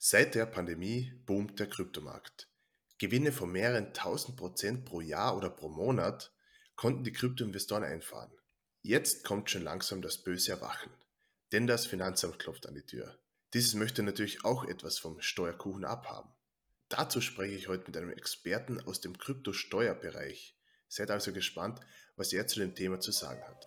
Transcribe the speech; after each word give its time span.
Seit 0.00 0.36
der 0.36 0.46
Pandemie 0.46 1.12
boomt 1.26 1.58
der 1.58 1.68
Kryptomarkt. 1.68 2.48
Gewinne 2.98 3.32
von 3.32 3.50
mehreren 3.50 3.92
tausend 3.94 4.36
Prozent 4.36 4.84
pro 4.84 5.00
Jahr 5.00 5.36
oder 5.36 5.50
pro 5.50 5.68
Monat 5.68 6.32
konnten 6.76 7.02
die 7.02 7.12
Kryptoinvestoren 7.12 7.82
einfahren. 7.82 8.30
Jetzt 8.80 9.24
kommt 9.24 9.50
schon 9.50 9.64
langsam 9.64 10.00
das 10.00 10.18
böse 10.18 10.52
Erwachen, 10.52 10.92
denn 11.50 11.66
das 11.66 11.86
Finanzamt 11.86 12.38
klopft 12.38 12.68
an 12.68 12.76
die 12.76 12.86
Tür. 12.86 13.18
Dieses 13.54 13.74
möchte 13.74 14.04
natürlich 14.04 14.44
auch 14.44 14.64
etwas 14.64 15.00
vom 15.00 15.20
Steuerkuchen 15.20 15.84
abhaben. 15.84 16.30
Dazu 16.88 17.20
spreche 17.20 17.56
ich 17.56 17.66
heute 17.66 17.86
mit 17.88 17.96
einem 17.96 18.12
Experten 18.12 18.80
aus 18.80 19.00
dem 19.00 19.18
Kryptosteuerbereich. 19.18 20.56
Seid 20.86 21.10
also 21.10 21.32
gespannt, 21.32 21.80
was 22.14 22.32
er 22.32 22.46
zu 22.46 22.60
dem 22.60 22.76
Thema 22.76 23.00
zu 23.00 23.10
sagen 23.10 23.42
hat. 23.42 23.66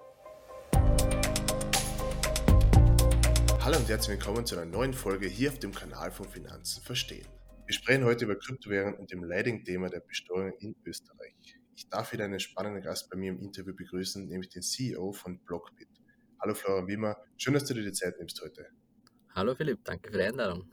Hallo 3.64 3.78
und 3.78 3.88
herzlich 3.88 4.18
willkommen 4.18 4.43
zu 4.43 4.55
einer 4.57 4.66
neuen 4.66 4.91
Folge 4.91 5.27
hier 5.27 5.52
auf 5.52 5.59
dem 5.59 5.71
Kanal 5.71 6.09
von 6.09 6.27
Finanzen 6.27 6.82
verstehen. 6.82 7.27
Wir 7.68 7.76
sprechen 7.76 8.04
heute 8.05 8.26
über 8.26 8.35
Kryptowährungen 8.35 8.95
und 8.95 9.12
dem 9.12 9.23
Leading-Thema 9.23 9.88
der 9.88 9.99
Besteuerung 9.99 10.54
in 10.58 10.76
Österreich. 10.84 11.35
Ich 11.76 11.88
darf 11.88 12.12
wieder 12.12 12.26
einen 12.26 12.40
spannenden 12.40 12.82
Gast 12.82 13.12
bei 13.12 13.18
mir 13.18 13.30
im 13.30 13.40
Interview 13.40 13.76
begrüßen, 13.76 14.27
nämlich 14.27 14.49
den 14.49 14.63
CEO 14.63 15.12
von 15.12 15.38
Blockbit. 15.45 15.90
Hallo 16.40 16.55
Florian 16.55 16.88
Wimmer, 16.88 17.18
schön, 17.38 17.54
dass 17.54 17.66
du 17.66 17.76
dir 17.76 17.84
die 17.84 17.91
Zeit 17.91 18.18
nimmst 18.18 18.41
heute. 18.41 18.66
Hallo 19.35 19.54
Philipp, 19.54 19.84
danke 19.84 20.09
für 20.09 20.18
die 20.18 20.23
Einladung. 20.23 20.68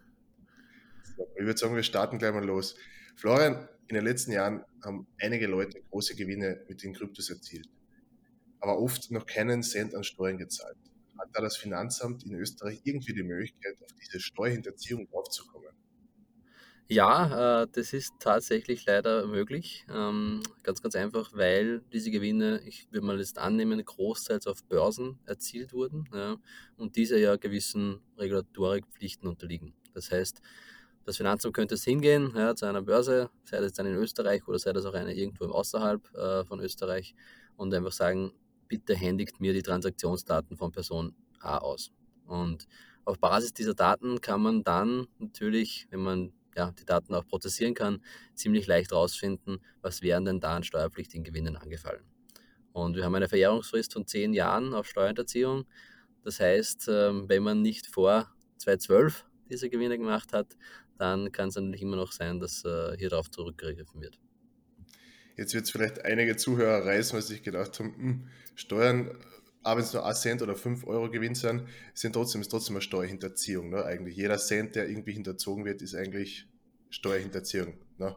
Ich 1.37 1.45
würde 1.45 1.59
sagen, 1.59 1.77
wir 1.77 1.83
starten 1.83 2.19
gleich 2.19 2.33
mal 2.33 2.43
los. 2.43 2.75
Florian, 3.17 3.69
in 3.89 3.97
den 3.97 4.05
letzten 4.05 4.33
Jahren 4.33 4.65
haben 4.83 5.07
einige 5.20 5.47
Leute 5.47 5.83
große 5.91 6.17
Gewinne 6.17 6.65
mit 6.67 6.83
den 6.83 6.95
Kryptos 6.95 7.29
erzielt, 7.29 7.69
aber 8.61 8.79
oft 8.79 9.11
noch 9.11 9.27
keinen 9.27 9.62
Cent 9.62 9.95
an 9.95 10.05
Steuern 10.05 10.39
gezahlt 10.39 10.79
hat 11.19 11.29
da 11.33 11.41
das 11.41 11.57
Finanzamt 11.57 12.25
in 12.25 12.35
Österreich 12.35 12.81
irgendwie 12.85 13.13
die 13.13 13.23
Möglichkeit, 13.23 13.77
auf 13.83 13.93
diese 14.01 14.21
Steuerhinterziehung 14.21 15.09
draufzukommen? 15.09 15.71
Ja, 16.91 17.63
äh, 17.63 17.67
das 17.71 17.93
ist 17.93 18.15
tatsächlich 18.19 18.87
leider 18.87 19.27
möglich. 19.27 19.84
Ähm, 19.92 20.42
ganz, 20.62 20.81
ganz 20.81 20.95
einfach, 20.97 21.33
weil 21.34 21.83
diese 21.92 22.11
Gewinne, 22.11 22.62
ich 22.65 22.91
würde 22.91 23.07
mal 23.07 23.19
jetzt 23.19 23.39
annehmen, 23.39 23.84
großteils 23.84 24.47
auf 24.47 24.65
Börsen 24.65 25.19
erzielt 25.27 25.75
wurden 25.75 26.09
und 26.79 26.97
diese 26.97 27.19
ja 27.19 27.37
gewissen 27.37 28.01
Regulatorikpflichten 28.17 29.29
unterliegen. 29.29 29.75
Das 29.92 30.11
heißt, 30.11 30.41
das 31.09 31.17
Finanzamt 31.17 31.55
könnte 31.55 31.75
es 31.75 31.85
hingehen 31.85 32.33
ja, 32.37 32.55
zu 32.55 32.67
einer 32.67 32.83
Börse, 32.83 33.31
sei 33.45 33.61
das 33.61 33.73
dann 33.73 33.87
in 33.87 33.95
Österreich 33.95 34.47
oder 34.47 34.59
sei 34.59 34.75
das 34.75 34.85
auch 34.85 34.95
eine 34.95 35.14
irgendwo 35.14 35.47
außerhalb 35.47 36.14
äh, 36.14 36.45
von 36.45 36.61
Österreich 36.61 37.14
und 37.57 37.73
einfach 37.73 37.92
sagen, 37.92 38.33
bitte 38.69 38.94
händigt 38.94 39.41
mir 39.41 39.52
die 39.52 39.62
Transaktionsdaten 39.62 40.56
von 40.56 40.72
Person 40.72 41.14
A 41.41 41.58
aus. 41.58 41.91
Und 42.27 42.66
auf 43.05 43.19
Basis 43.19 43.52
dieser 43.55 43.74
Daten 43.74 44.20
kann 44.20 44.42
man 44.42 44.62
dann 44.62 45.06
natürlich, 45.19 45.86
wenn 45.91 46.00
man 46.00 46.33
ja, 46.56 46.72
die 46.72 46.84
Daten 46.84 47.14
auch 47.14 47.27
prozessieren 47.27 47.74
kann, 47.74 48.02
ziemlich 48.34 48.66
leicht 48.66 48.91
herausfinden, 48.91 49.61
was 49.80 50.02
wären 50.02 50.24
denn 50.24 50.41
da 50.41 50.56
an 50.56 50.64
steuerpflichtigen 50.64 51.24
Gewinnen 51.24 51.56
angefallen. 51.56 52.05
Und 52.72 52.96
wir 52.96 53.05
haben 53.05 53.14
eine 53.14 53.28
Verjährungsfrist 53.28 53.92
von 53.92 54.06
zehn 54.06 54.34
Jahren 54.34 54.74
auf 54.74 54.86
Steuerhinterziehung. 54.86 55.64
Das 56.22 56.41
heißt, 56.41 56.89
ähm, 56.89 57.28
wenn 57.28 57.42
man 57.42 57.62
nicht 57.62 57.86
vor 57.86 58.30
2012 58.58 59.24
diese 59.48 59.70
Gewinne 59.70 59.98
gemacht 59.98 60.33
hat, 60.33 60.56
dann 60.98 61.33
kann 61.33 61.48
es 61.48 61.55
natürlich 61.55 61.83
immer 61.83 61.96
noch 61.96 62.12
sein, 62.12 62.41
dass 62.41 62.64
äh, 62.64 62.96
hier 62.98 63.08
darauf 63.08 63.30
zurückgegriffen 63.30 64.00
wird. 64.00 64.19
Jetzt 65.39 65.55
wird 65.55 65.64
es 65.64 65.70
vielleicht 65.70 66.05
einige 66.05 66.36
Zuhörer 66.36 66.84
reißen, 66.84 67.14
weil 67.14 67.22
sie 67.22 67.34
sich 67.34 67.42
gedacht 67.44 67.78
haben, 67.78 67.94
hm, 67.97 68.28
Steuern, 68.56 69.17
auch 69.62 69.77
wenn 69.77 69.84
es 69.84 69.92
nur 69.92 70.05
ein 70.05 70.14
Cent 70.14 70.42
oder 70.42 70.56
5 70.56 70.84
Euro 70.84 71.08
Gewinn 71.08 71.36
sind, 71.36 71.62
sind 71.95 72.12
trotzdem, 72.12 72.41
ist 72.41 72.48
trotzdem 72.48 72.75
eine 72.75 72.83
Steuerhinterziehung. 72.83 73.70
Ne? 73.70 73.84
Eigentlich 73.84 74.17
jeder 74.17 74.36
Cent, 74.39 74.75
der 74.75 74.89
irgendwie 74.89 75.12
hinterzogen 75.12 75.64
wird, 75.64 75.80
ist 75.80 75.95
eigentlich 75.95 76.48
Steuerhinterziehung. 76.91 77.78
Ne? 77.98 78.17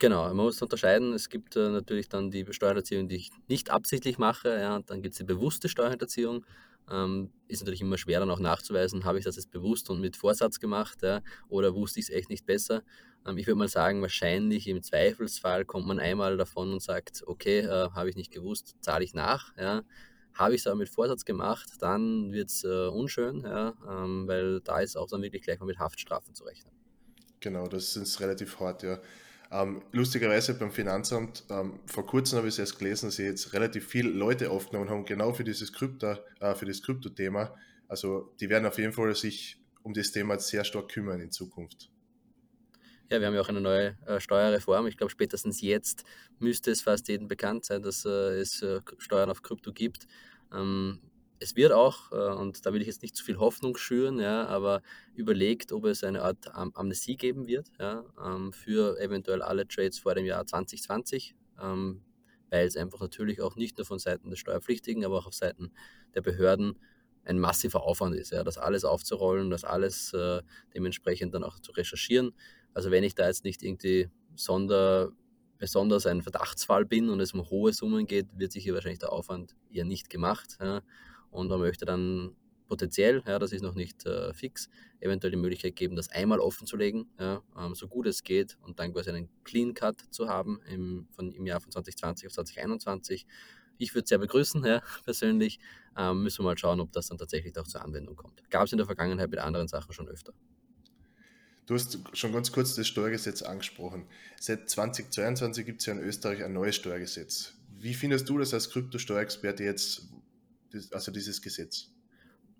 Genau, 0.00 0.24
man 0.24 0.36
muss 0.36 0.60
unterscheiden. 0.60 1.12
Es 1.12 1.28
gibt 1.28 1.54
äh, 1.54 1.68
natürlich 1.68 2.08
dann 2.08 2.32
die 2.32 2.44
Steuerhinterziehung, 2.50 3.08
die 3.08 3.16
ich 3.16 3.30
nicht 3.46 3.70
absichtlich 3.70 4.18
mache, 4.18 4.48
ja, 4.48 4.80
dann 4.80 5.02
gibt 5.02 5.12
es 5.12 5.18
die 5.18 5.24
bewusste 5.24 5.68
Steuerhinterziehung. 5.68 6.44
Ähm, 6.90 7.32
ist 7.48 7.60
natürlich 7.60 7.80
immer 7.80 7.98
schwer 7.98 8.20
dann 8.20 8.30
auch 8.30 8.40
nachzuweisen, 8.40 9.04
habe 9.04 9.18
ich 9.18 9.24
das 9.24 9.36
jetzt 9.36 9.50
bewusst 9.50 9.90
und 9.90 10.00
mit 10.00 10.16
Vorsatz 10.16 10.60
gemacht 10.60 11.02
ja, 11.02 11.22
oder 11.48 11.74
wusste 11.74 12.00
ich 12.00 12.06
es 12.06 12.14
echt 12.14 12.30
nicht 12.30 12.46
besser. 12.46 12.82
Ähm, 13.26 13.38
ich 13.38 13.46
würde 13.46 13.58
mal 13.58 13.68
sagen, 13.68 14.02
wahrscheinlich 14.02 14.68
im 14.68 14.82
Zweifelsfall 14.82 15.64
kommt 15.64 15.86
man 15.86 15.98
einmal 15.98 16.36
davon 16.36 16.72
und 16.72 16.82
sagt, 16.82 17.22
okay, 17.26 17.60
äh, 17.60 17.90
habe 17.90 18.08
ich 18.08 18.16
nicht 18.16 18.32
gewusst, 18.32 18.76
zahle 18.80 19.04
ich 19.04 19.14
nach. 19.14 19.56
Ja. 19.56 19.82
Habe 20.34 20.54
ich 20.54 20.60
es 20.60 20.66
aber 20.66 20.76
mit 20.76 20.90
Vorsatz 20.90 21.24
gemacht, 21.24 21.66
dann 21.80 22.30
wird 22.32 22.50
es 22.50 22.62
äh, 22.62 22.88
unschön, 22.88 23.40
ja, 23.40 23.74
ähm, 23.88 24.28
weil 24.28 24.60
da 24.60 24.80
ist 24.80 24.96
auch 24.96 25.08
dann 25.08 25.22
wirklich 25.22 25.42
gleich 25.42 25.58
mal 25.58 25.66
mit 25.66 25.78
Haftstrafen 25.78 26.34
zu 26.34 26.44
rechnen. 26.44 26.72
Genau, 27.40 27.66
das 27.66 27.96
ist 27.96 28.20
relativ 28.20 28.60
hart, 28.60 28.82
ja. 28.82 29.00
Ähm, 29.50 29.82
lustigerweise 29.92 30.54
beim 30.54 30.72
Finanzamt, 30.72 31.44
ähm, 31.50 31.80
vor 31.86 32.06
kurzem 32.06 32.38
habe 32.38 32.48
ich 32.48 32.54
es 32.54 32.58
erst 32.58 32.78
gelesen, 32.78 33.06
dass 33.06 33.16
sie 33.16 33.24
jetzt 33.24 33.52
relativ 33.52 33.86
viele 33.86 34.10
Leute 34.10 34.50
aufgenommen 34.50 34.90
haben, 34.90 35.04
genau 35.04 35.32
für 35.32 35.44
dieses 35.44 35.72
Krypto, 35.72 36.16
äh, 36.40 36.54
für 36.54 36.66
das 36.66 36.82
Krypto-Thema. 36.82 37.54
Also 37.88 38.34
die 38.40 38.48
werden 38.48 38.66
auf 38.66 38.78
jeden 38.78 38.92
Fall 38.92 39.14
sich 39.14 39.58
um 39.82 39.94
das 39.94 40.10
Thema 40.10 40.38
sehr 40.38 40.64
stark 40.64 40.88
kümmern 40.88 41.20
in 41.20 41.30
Zukunft. 41.30 41.90
Ja, 43.08 43.20
wir 43.20 43.28
haben 43.28 43.34
ja 43.34 43.40
auch 43.40 43.48
eine 43.48 43.60
neue 43.60 43.96
äh, 44.06 44.18
Steuerreform. 44.18 44.88
Ich 44.88 44.96
glaube, 44.96 45.12
spätestens 45.12 45.60
jetzt 45.60 46.04
müsste 46.40 46.72
es 46.72 46.82
fast 46.82 47.06
jedem 47.06 47.28
bekannt 47.28 47.64
sein, 47.64 47.82
dass 47.82 48.04
äh, 48.04 48.40
es 48.40 48.62
äh, 48.62 48.80
Steuern 48.98 49.30
auf 49.30 49.42
Krypto 49.42 49.72
gibt. 49.72 50.08
Ähm, 50.52 50.98
es 51.38 51.56
wird 51.56 51.72
auch, 51.72 52.12
äh, 52.12 52.34
und 52.34 52.64
da 52.64 52.72
will 52.72 52.80
ich 52.80 52.86
jetzt 52.86 53.02
nicht 53.02 53.16
zu 53.16 53.24
viel 53.24 53.38
Hoffnung 53.38 53.76
schüren, 53.76 54.18
ja, 54.18 54.46
aber 54.46 54.82
überlegt, 55.14 55.72
ob 55.72 55.84
es 55.84 56.04
eine 56.04 56.22
Art 56.22 56.54
Am 56.54 56.72
Amnestie 56.74 57.16
geben 57.16 57.46
wird 57.46 57.68
ja, 57.78 58.04
ähm, 58.24 58.52
für 58.52 58.98
eventuell 59.00 59.42
alle 59.42 59.66
Trades 59.66 59.98
vor 59.98 60.14
dem 60.14 60.24
Jahr 60.24 60.46
2020, 60.46 61.34
ähm, 61.60 62.02
weil 62.50 62.66
es 62.66 62.76
einfach 62.76 63.00
natürlich 63.00 63.40
auch 63.40 63.56
nicht 63.56 63.76
nur 63.78 63.86
von 63.86 63.98
Seiten 63.98 64.30
der 64.30 64.36
Steuerpflichtigen, 64.36 65.04
aber 65.04 65.18
auch 65.18 65.26
auf 65.26 65.34
Seiten 65.34 65.72
der 66.14 66.22
Behörden 66.22 66.78
ein 67.24 67.38
massiver 67.38 67.82
Aufwand 67.82 68.14
ist, 68.14 68.30
ja, 68.32 68.44
das 68.44 68.56
alles 68.56 68.84
aufzurollen, 68.84 69.50
das 69.50 69.64
alles 69.64 70.12
äh, 70.12 70.42
dementsprechend 70.74 71.34
dann 71.34 71.44
auch 71.44 71.58
zu 71.58 71.72
recherchieren. 71.72 72.32
Also 72.72 72.90
wenn 72.90 73.04
ich 73.04 73.14
da 73.14 73.26
jetzt 73.26 73.44
nicht 73.44 73.62
irgendwie 73.62 74.10
sonder, 74.36 75.10
besonders 75.58 76.06
ein 76.06 76.22
Verdachtsfall 76.22 76.84
bin 76.84 77.08
und 77.08 77.20
es 77.20 77.32
um 77.32 77.48
hohe 77.50 77.72
Summen 77.72 78.06
geht, 78.06 78.26
wird 78.38 78.52
sich 78.52 78.62
hier 78.62 78.74
wahrscheinlich 78.74 79.00
der 79.00 79.12
Aufwand 79.12 79.56
eher 79.70 79.84
nicht 79.84 80.08
gemacht. 80.10 80.56
Ja. 80.60 80.82
Und 81.36 81.48
man 81.48 81.60
möchte 81.60 81.84
dann 81.84 82.34
potenziell, 82.66 83.22
ja, 83.26 83.38
das 83.38 83.52
ist 83.52 83.62
noch 83.62 83.74
nicht 83.74 84.06
äh, 84.06 84.32
fix, 84.32 84.68
eventuell 85.00 85.30
die 85.30 85.36
Möglichkeit 85.36 85.76
geben, 85.76 85.96
das 85.96 86.08
einmal 86.08 86.40
offen 86.40 86.66
zu 86.66 86.76
legen, 86.76 87.08
ja, 87.18 87.42
ähm, 87.58 87.74
so 87.74 87.88
gut 87.88 88.06
es 88.06 88.22
geht 88.24 88.56
und 88.62 88.80
dann 88.80 88.92
quasi 88.92 89.10
einen 89.10 89.28
Clean 89.44 89.74
Cut 89.74 90.00
zu 90.10 90.28
haben 90.28 90.60
im, 90.68 91.06
von, 91.10 91.32
im 91.32 91.46
Jahr 91.46 91.60
von 91.60 91.70
2020 91.70 92.26
auf 92.26 92.32
2021. 92.32 93.26
Ich 93.78 93.94
würde 93.94 94.04
es 94.04 94.08
sehr 94.08 94.18
begrüßen, 94.18 94.64
ja, 94.64 94.82
persönlich. 95.04 95.60
Ähm, 95.96 96.22
müssen 96.22 96.40
wir 96.40 96.44
mal 96.44 96.58
schauen, 96.58 96.80
ob 96.80 96.92
das 96.92 97.08
dann 97.08 97.18
tatsächlich 97.18 97.56
auch 97.58 97.68
zur 97.68 97.82
Anwendung 97.82 98.16
kommt. 98.16 98.42
Gab 98.50 98.64
es 98.64 98.72
in 98.72 98.78
der 98.78 98.86
Vergangenheit 98.86 99.30
mit 99.30 99.38
anderen 99.38 99.68
Sachen 99.68 99.92
schon 99.92 100.08
öfter. 100.08 100.32
Du 101.66 101.74
hast 101.74 101.98
schon 102.12 102.32
ganz 102.32 102.52
kurz 102.52 102.76
das 102.76 102.86
Steuergesetz 102.86 103.42
angesprochen. 103.42 104.06
Seit 104.40 104.70
2022 104.70 105.66
gibt 105.66 105.80
es 105.80 105.86
ja 105.86 105.94
in 105.94 106.00
Österreich 106.00 106.44
ein 106.44 106.52
neues 106.52 106.76
Steuergesetz. 106.76 107.54
Wie 107.78 107.92
findest 107.92 108.28
du 108.28 108.38
das 108.38 108.54
als 108.54 108.70
Kryptosteuerexperte 108.70 109.64
jetzt, 109.64 110.08
also 110.90 111.12
dieses 111.12 111.40
Gesetz? 111.40 111.90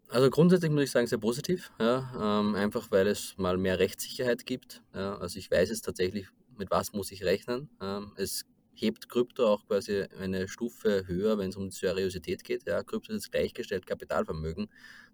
Also 0.09 0.31
grundsätzlich 0.31 0.71
muss 0.71 0.85
ich 0.85 0.91
sagen, 0.91 1.07
sehr 1.09 1.19
positiv, 1.19 1.73
ja, 1.81 2.41
ähm, 2.41 2.55
einfach 2.55 2.91
weil 2.93 3.09
es 3.09 3.35
mal 3.39 3.57
mehr 3.57 3.79
Rechtssicherheit 3.81 4.47
gibt. 4.47 4.83
Ja, 4.95 5.17
also 5.19 5.39
ich 5.39 5.51
weiß 5.51 5.69
jetzt 5.71 5.85
tatsächlich, 5.85 6.29
mit 6.57 6.71
was 6.71 6.93
muss 6.93 7.11
ich 7.11 7.25
rechnen. 7.25 7.69
Ähm, 7.81 8.13
es 8.17 8.45
hebt 8.77 9.09
Krypto 9.09 9.47
auch 9.47 9.67
quasi 9.67 10.05
eine 10.21 10.47
Stufe 10.49 11.05
höher, 11.07 11.39
wenn 11.39 11.51
es 11.51 11.57
um 11.57 11.71
die 11.71 11.77
Seriosität 11.77 12.45
geht. 12.45 12.67
Ja, 12.69 12.83
Krypto 12.85 13.13
ist 13.13 13.25
jetzt 13.25 13.33
gleichgestellt 13.33 13.87
Kapitalvermögen. 13.87 14.69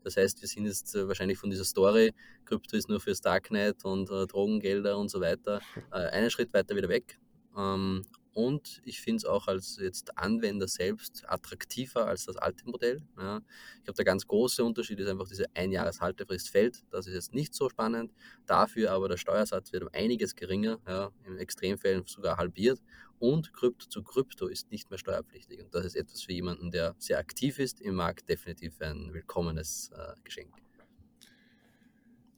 Das 0.04 0.16
heißt, 0.16 0.42
wir 0.42 0.48
sind 0.48 0.66
jetzt 0.66 0.94
äh, 0.94 1.08
wahrscheinlich 1.08 1.38
von 1.38 1.48
dieser 1.48 1.64
Story, 1.64 2.12
Krypto 2.44 2.76
ist 2.76 2.88
nur 2.88 3.00
fürs 3.00 3.20
Darknet 3.20 3.84
und 3.84 4.10
äh, 4.10 4.26
Drogengelder 4.26 4.98
und 4.98 5.10
so 5.10 5.20
weiter, 5.20 5.60
äh, 5.90 6.08
einen 6.08 6.30
Schritt 6.30 6.52
weiter 6.52 6.76
wieder 6.76 6.88
weg. 6.88 7.18
Ähm, 7.56 8.04
und 8.34 8.80
ich 8.84 9.00
finde 9.00 9.18
es 9.18 9.24
auch 9.24 9.46
als 9.46 9.76
jetzt 9.80 10.16
Anwender 10.16 10.66
selbst 10.66 11.24
attraktiver 11.26 12.06
als 12.06 12.24
das 12.24 12.36
alte 12.36 12.64
Modell. 12.66 13.02
Ja. 13.18 13.42
Ich 13.78 13.84
glaube, 13.84 13.96
der 13.96 14.04
ganz 14.04 14.26
große 14.26 14.64
Unterschied 14.64 14.98
ist 15.00 15.08
einfach 15.08 15.28
diese 15.28 15.46
Einjahreshaltefrist 15.54 16.48
fällt. 16.48 16.82
Das 16.90 17.06
ist 17.06 17.14
jetzt 17.14 17.34
nicht 17.34 17.54
so 17.54 17.68
spannend. 17.68 18.12
Dafür 18.46 18.92
aber 18.92 19.08
der 19.08 19.18
Steuersatz 19.18 19.72
wird 19.72 19.82
um 19.82 19.90
einiges 19.92 20.34
geringer, 20.34 20.80
ja, 20.86 21.10
in 21.26 21.36
Extremfällen 21.36 22.04
sogar 22.06 22.38
halbiert. 22.38 22.80
Und 23.18 23.52
Krypto 23.52 23.86
zu 23.86 24.02
Krypto 24.02 24.46
ist 24.48 24.70
nicht 24.72 24.90
mehr 24.90 24.98
steuerpflichtig. 24.98 25.62
Und 25.62 25.74
das 25.74 25.84
ist 25.84 25.96
etwas 25.96 26.22
für 26.22 26.32
jemanden, 26.32 26.70
der 26.70 26.96
sehr 26.98 27.18
aktiv 27.18 27.58
ist 27.58 27.80
im 27.80 27.94
Markt, 27.94 28.28
definitiv 28.28 28.80
ein 28.80 29.12
willkommenes 29.12 29.90
äh, 29.94 30.14
Geschenk. 30.24 30.54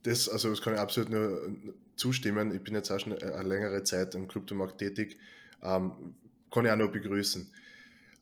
Das, 0.03 0.29
also 0.29 0.51
das 0.51 0.61
kann 0.61 0.75
ich 0.75 0.81
absolut 0.81 1.11
nur 1.11 1.57
zustimmen. 1.97 2.53
Ich 2.55 2.63
bin 2.63 2.75
jetzt 2.75 2.91
auch 2.91 2.99
schon 2.99 3.15
eine 3.15 3.49
längere 3.49 3.85
Zeit 3.85 4.15
im 4.15 4.29
Kryptomarkt 4.29 4.79
tätig 4.79 5.17
ähm, 5.65 6.15
kann 6.51 6.65
ich 6.65 6.71
auch 6.71 6.77
noch 6.77 6.93
begrüßen. 6.93 7.51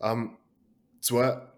Ähm, 0.01 0.37
zwar 1.01 1.53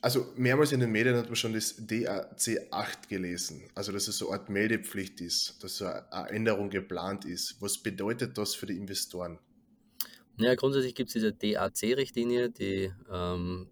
also 0.00 0.32
mehrmals 0.36 0.72
in 0.72 0.80
den 0.80 0.92
Medien 0.92 1.16
hat 1.16 1.26
man 1.26 1.36
schon 1.36 1.52
das 1.52 1.74
DAC 1.76 2.68
8 2.70 3.08
gelesen, 3.08 3.68
also 3.74 3.90
dass 3.92 4.06
es 4.06 4.18
so 4.18 4.30
eine 4.30 4.40
Art 4.40 4.48
Meldepflicht 4.48 5.20
ist, 5.20 5.62
dass 5.62 5.78
so 5.78 5.86
eine 5.86 6.30
Änderung 6.30 6.70
geplant 6.70 7.24
ist. 7.24 7.60
Was 7.60 7.78
bedeutet 7.78 8.38
das 8.38 8.54
für 8.54 8.66
die 8.66 8.76
Investoren? 8.76 9.38
Ja, 10.36 10.54
grundsätzlich 10.54 10.94
gibt 10.94 11.08
es 11.08 11.14
diese 11.14 11.32
DAC-Richtlinie, 11.32 12.50
die 12.50 12.92
ähm, 13.10 13.68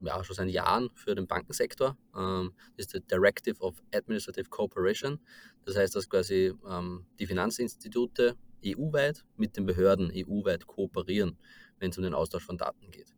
ja, 0.00 0.22
schon 0.24 0.34
seit 0.34 0.48
Jahren 0.48 0.90
für 0.94 1.14
den 1.14 1.28
Bankensektor. 1.28 1.96
Ähm, 2.16 2.52
das 2.76 2.86
ist 2.86 2.94
die 2.94 3.06
Directive 3.06 3.60
of 3.60 3.76
Administrative 3.94 4.48
Cooperation. 4.50 5.20
Das 5.64 5.76
heißt, 5.76 5.94
dass 5.94 6.08
quasi 6.08 6.52
ähm, 6.68 7.06
die 7.20 7.26
Finanzinstitute 7.26 8.36
EU-weit 8.64 9.24
mit 9.36 9.56
den 9.56 9.66
Behörden 9.66 10.12
EU-weit 10.14 10.66
kooperieren, 10.66 11.38
wenn 11.78 11.90
es 11.90 11.98
um 11.98 12.04
den 12.04 12.14
Austausch 12.14 12.44
von 12.44 12.58
Daten 12.58 12.90
geht. 12.90 13.14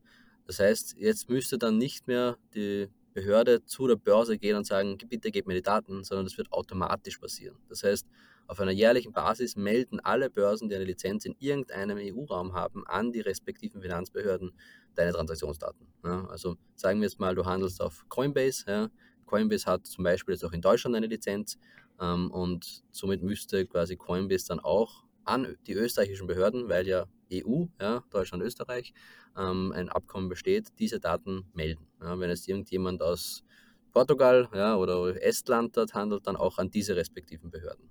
Das 0.46 0.58
heißt, 0.60 0.96
jetzt 0.98 1.28
müsste 1.28 1.58
dann 1.58 1.78
nicht 1.78 2.06
mehr 2.06 2.36
die 2.54 2.88
Behörde 3.14 3.64
zu 3.64 3.86
der 3.86 3.96
Börse 3.96 4.36
gehen 4.38 4.56
und 4.56 4.66
sagen, 4.66 4.98
bitte 5.08 5.30
gebt 5.30 5.46
mir 5.46 5.54
die 5.54 5.62
Daten, 5.62 6.04
sondern 6.04 6.26
das 6.26 6.36
wird 6.36 6.52
automatisch 6.52 7.18
passieren. 7.18 7.56
Das 7.68 7.82
heißt, 7.82 8.06
auf 8.46 8.60
einer 8.60 8.72
jährlichen 8.72 9.12
Basis 9.12 9.56
melden 9.56 10.00
alle 10.00 10.28
Börsen, 10.28 10.68
die 10.68 10.74
eine 10.74 10.84
Lizenz 10.84 11.24
in 11.24 11.34
irgendeinem 11.38 11.98
EU-Raum 11.98 12.52
haben, 12.52 12.86
an 12.86 13.12
die 13.12 13.20
respektiven 13.20 13.80
Finanzbehörden 13.80 14.52
deine 14.94 15.12
Transaktionsdaten. 15.12 15.86
Ja, 16.04 16.26
also 16.26 16.56
sagen 16.74 17.00
wir 17.00 17.08
jetzt 17.08 17.18
mal, 17.18 17.34
du 17.34 17.46
handelst 17.46 17.80
auf 17.80 18.04
Coinbase. 18.08 18.64
Ja. 18.66 18.90
Coinbase 19.24 19.66
hat 19.66 19.86
zum 19.86 20.04
Beispiel 20.04 20.34
jetzt 20.34 20.44
auch 20.44 20.52
in 20.52 20.60
Deutschland 20.60 20.94
eine 20.94 21.06
Lizenz 21.06 21.58
ähm, 22.00 22.30
und 22.30 22.84
somit 22.90 23.22
müsste 23.22 23.66
quasi 23.66 23.96
Coinbase 23.96 24.48
dann 24.48 24.60
auch 24.60 25.03
an 25.24 25.56
die 25.66 25.72
österreichischen 25.72 26.26
Behörden, 26.26 26.68
weil 26.68 26.86
ja 26.86 27.06
EU, 27.32 27.66
ja, 27.80 28.04
Deutschland, 28.10 28.42
Österreich, 28.42 28.92
ähm, 29.36 29.72
ein 29.74 29.88
Abkommen 29.88 30.28
besteht, 30.28 30.68
diese 30.78 31.00
Daten 31.00 31.46
melden. 31.52 31.86
Ja, 32.00 32.18
wenn 32.18 32.30
es 32.30 32.46
irgendjemand 32.46 33.02
aus 33.02 33.44
Portugal 33.92 34.48
ja, 34.54 34.76
oder 34.76 35.22
Estland 35.22 35.76
dort 35.76 35.94
handelt, 35.94 36.26
dann 36.26 36.36
auch 36.36 36.58
an 36.58 36.70
diese 36.70 36.96
respektiven 36.96 37.50
Behörden. 37.50 37.90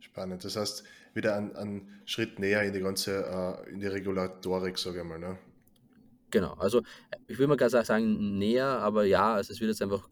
Spannend. 0.00 0.44
Das 0.44 0.56
heißt, 0.56 0.84
wieder 1.14 1.36
einen 1.36 2.00
Schritt 2.04 2.38
näher 2.38 2.62
in 2.62 2.72
die 2.72 2.80
ganze, 2.80 3.24
äh, 3.66 3.70
in 3.70 3.80
die 3.80 3.86
Regulatorik, 3.86 4.78
sage 4.78 5.00
ich 5.00 5.04
mal. 5.04 5.18
Ne? 5.18 5.38
Genau, 6.30 6.54
also 6.54 6.82
ich 7.26 7.38
würde 7.38 7.48
mal 7.48 7.56
ganz 7.56 7.72
sagen 7.72 8.38
näher, 8.38 8.66
aber 8.66 9.04
ja, 9.04 9.34
also 9.34 9.52
es 9.52 9.60
wird 9.60 9.70
jetzt 9.70 9.82
einfach 9.82 10.08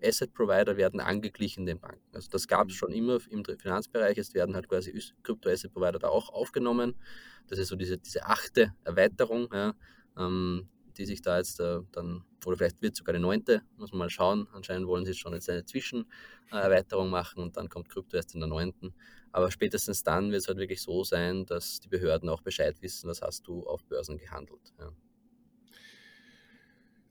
Krypto-Asset-Provider 0.00 0.76
werden 0.76 1.00
angeglichen 1.00 1.66
den 1.66 1.78
Banken. 1.78 2.14
Also 2.14 2.28
das 2.30 2.48
gab 2.48 2.68
es 2.68 2.74
schon 2.74 2.92
immer 2.92 3.18
im 3.30 3.44
Finanzbereich, 3.44 4.16
jetzt 4.16 4.34
werden 4.34 4.54
halt 4.54 4.68
quasi 4.68 4.92
Krypto-Asset-Provider 5.22 5.98
da 5.98 6.08
auch 6.08 6.30
aufgenommen. 6.30 6.94
Das 7.48 7.58
ist 7.58 7.68
so 7.68 7.76
diese, 7.76 7.98
diese 7.98 8.24
achte 8.24 8.74
Erweiterung, 8.84 9.48
ja, 9.52 9.74
ähm, 10.18 10.68
die 10.96 11.06
sich 11.06 11.22
da 11.22 11.38
jetzt 11.38 11.60
äh, 11.60 11.80
dann, 11.92 12.24
oder 12.44 12.56
vielleicht 12.56 12.82
wird 12.82 12.96
sogar 12.96 13.14
die 13.14 13.20
neunte, 13.20 13.62
muss 13.76 13.92
man 13.92 14.00
mal 14.00 14.10
schauen. 14.10 14.48
Anscheinend 14.52 14.86
wollen 14.86 15.04
sie 15.04 15.14
schon 15.14 15.32
jetzt 15.34 15.48
eine 15.48 15.64
Zwischenerweiterung 15.64 17.10
machen 17.10 17.42
und 17.42 17.56
dann 17.56 17.68
kommt 17.68 17.88
Krypto 17.88 18.16
erst 18.16 18.34
in 18.34 18.40
der 18.40 18.48
neunten. 18.48 18.94
Aber 19.32 19.50
spätestens 19.50 20.02
dann 20.02 20.32
wird 20.32 20.42
es 20.42 20.48
halt 20.48 20.58
wirklich 20.58 20.82
so 20.82 21.04
sein, 21.04 21.46
dass 21.46 21.80
die 21.80 21.88
Behörden 21.88 22.28
auch 22.28 22.42
Bescheid 22.42 22.80
wissen, 22.82 23.08
was 23.08 23.22
hast 23.22 23.46
du 23.46 23.66
auf 23.66 23.84
Börsen 23.84 24.18
gehandelt. 24.18 24.74
Ja. 24.78 24.92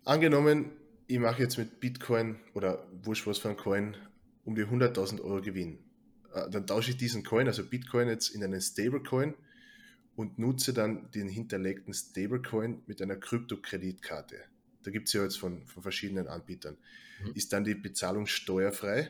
Angenommen, 0.05 0.71
ich 1.09 1.17
mache 1.17 1.41
jetzt 1.41 1.57
mit 1.57 1.79
Bitcoin 1.79 2.39
oder 2.53 2.87
wurscht 3.03 3.25
was 3.25 3.39
für 3.39 3.49
ein 3.49 3.57
Coin 3.57 3.97
um 4.45 4.53
die 4.53 4.63
100.000 4.63 5.21
Euro 5.21 5.41
Gewinn. 5.41 5.79
Äh, 6.33 6.51
dann 6.51 6.67
tausche 6.67 6.91
ich 6.91 6.97
diesen 6.97 7.23
Coin, 7.23 7.47
also 7.47 7.65
Bitcoin, 7.65 8.07
jetzt 8.07 8.29
in 8.29 8.43
einen 8.43 8.61
Stablecoin 8.61 9.33
und 10.15 10.37
nutze 10.37 10.71
dann 10.71 11.09
den 11.11 11.27
hinterlegten 11.27 11.95
Stablecoin 11.95 12.83
mit 12.85 13.01
einer 13.01 13.15
Kryptokreditkarte. 13.15 14.35
Da 14.83 14.91
gibt 14.91 15.07
es 15.07 15.13
ja 15.13 15.23
jetzt 15.23 15.39
von, 15.39 15.65
von 15.65 15.81
verschiedenen 15.81 16.27
Anbietern. 16.27 16.77
Mhm. 17.23 17.31
Ist 17.33 17.53
dann 17.53 17.63
die 17.63 17.73
Bezahlung 17.73 18.27
steuerfrei? 18.27 19.09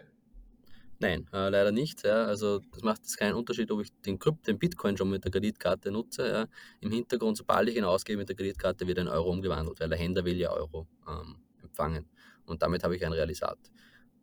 Nein, 1.00 1.28
äh, 1.34 1.50
leider 1.50 1.74
nicht. 1.74 2.06
Ja. 2.06 2.24
Also 2.24 2.60
das 2.72 2.82
macht 2.82 3.02
jetzt 3.02 3.18
keinen 3.18 3.36
Unterschied, 3.36 3.72
ob 3.72 3.82
ich 3.82 3.92
den, 4.06 4.20
Krypt, 4.20 4.48
den 4.48 4.58
Bitcoin 4.58 4.96
schon 4.96 5.10
mit 5.10 5.26
der 5.26 5.32
Kreditkarte 5.32 5.92
nutze. 5.92 6.28
Ja. 6.30 6.48
Im 6.80 6.92
Hintergrund, 6.92 7.36
sobald 7.36 7.68
ich 7.68 7.76
ihn 7.76 7.84
ausgebe 7.84 8.20
mit 8.20 8.30
der 8.30 8.38
Kreditkarte, 8.38 8.88
wird 8.88 9.00
ein 9.00 9.10
Euro 9.10 9.30
umgewandelt, 9.30 9.82
weil 9.82 9.90
der 9.90 9.98
Händler 9.98 10.24
will 10.24 10.38
ja 10.38 10.52
Euro 10.52 10.88
ähm, 11.06 11.36
empfangen. 11.70 12.06
Und 12.46 12.62
damit 12.62 12.84
habe 12.84 12.96
ich 12.96 13.06
ein 13.06 13.14
Realisat. 13.14 13.60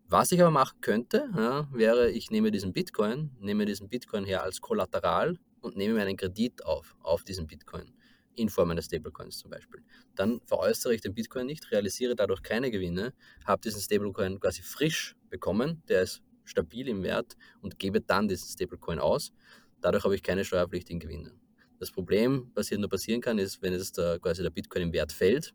Was 0.09 0.31
ich 0.31 0.41
aber 0.41 0.51
machen 0.51 0.81
könnte, 0.81 1.29
ja, 1.37 1.69
wäre, 1.73 2.11
ich 2.11 2.31
nehme 2.31 2.51
diesen 2.51 2.73
Bitcoin, 2.73 3.31
nehme 3.41 3.65
diesen 3.65 3.89
Bitcoin 3.89 4.25
her 4.25 4.43
als 4.43 4.61
Kollateral 4.61 5.39
und 5.61 5.77
nehme 5.77 5.95
mir 5.95 6.03
einen 6.03 6.17
Kredit 6.17 6.65
auf, 6.65 6.97
auf 7.01 7.25
diesen 7.25 7.47
Bitcoin 7.47 7.93
in 8.37 8.49
Form 8.49 8.71
eines 8.71 8.85
Stablecoins 8.85 9.39
zum 9.39 9.51
Beispiel. 9.51 9.83
Dann 10.15 10.41
veräußere 10.45 10.95
ich 10.95 11.01
den 11.01 11.15
Bitcoin 11.15 11.47
nicht, 11.47 11.71
realisiere 11.73 12.15
dadurch 12.15 12.43
keine 12.43 12.71
Gewinne, 12.71 13.15
habe 13.45 13.63
diesen 13.63 13.81
Stablecoin 13.81 14.39
quasi 14.39 14.63
frisch 14.63 15.17
bekommen, 15.31 15.83
der 15.89 16.03
ist 16.03 16.23
stabil 16.45 16.87
im 16.89 17.03
Wert 17.03 17.37
und 17.61 17.79
gebe 17.79 18.01
dann 18.01 18.29
diesen 18.29 18.49
Stablecoin 18.49 18.99
aus. 18.99 19.33
Dadurch 19.81 20.05
habe 20.05 20.15
ich 20.15 20.23
keine 20.23 20.45
steuerpflichtigen 20.45 21.01
Gewinne. 21.01 21.33
Das 21.79 21.91
Problem, 21.91 22.51
was 22.55 22.69
hier 22.69 22.79
nur 22.79 22.89
passieren 22.89 23.21
kann, 23.21 23.39
ist, 23.39 23.61
wenn 23.61 23.73
jetzt 23.73 23.99
der, 23.99 24.19
quasi 24.19 24.43
der 24.43 24.51
Bitcoin 24.51 24.83
im 24.83 24.93
Wert 24.93 25.13
fällt, 25.13 25.53